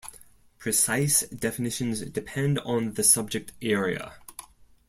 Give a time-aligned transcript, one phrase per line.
[0.57, 4.13] Precise definitions depend on the subject area.